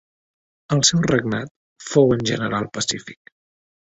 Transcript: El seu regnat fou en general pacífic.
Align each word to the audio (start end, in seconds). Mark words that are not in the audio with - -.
El 0.75 0.81
seu 0.89 1.03
regnat 1.11 1.53
fou 1.91 2.17
en 2.17 2.25
general 2.31 2.67
pacífic. 2.79 3.35